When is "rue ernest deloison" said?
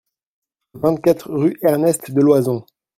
1.31-2.65